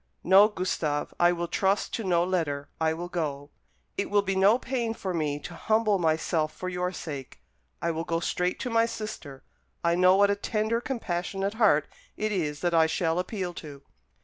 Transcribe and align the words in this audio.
"No, 0.23 0.47
Gustave, 0.47 1.13
I 1.19 1.31
will 1.31 1.47
trust 1.47 1.93
to 1.93 2.03
no 2.03 2.23
letter; 2.23 2.67
I 2.79 2.91
will 2.91 3.07
go. 3.07 3.51
It 3.99 4.09
will 4.09 4.23
be 4.23 4.35
no 4.35 4.57
pain 4.57 4.95
for 4.95 5.13
me 5.13 5.37
to 5.41 5.53
humble 5.53 5.99
myself 5.99 6.51
for 6.55 6.69
your 6.69 6.91
sake. 6.91 7.39
I 7.83 7.91
will 7.91 8.03
go 8.03 8.19
straight 8.19 8.59
to 8.61 8.71
my 8.71 8.87
sister. 8.87 9.43
I 9.83 9.93
know 9.93 10.15
what 10.15 10.31
a 10.31 10.35
tender 10.35 10.81
compassionate 10.81 11.53
heart 11.53 11.87
it 12.17 12.31
is 12.31 12.61
that 12.61 12.73
I 12.73 12.87
shall 12.87 13.19
appeal 13.19 13.53
to." 13.61 13.83